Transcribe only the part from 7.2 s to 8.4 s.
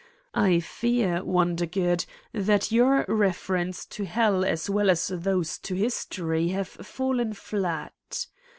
flat.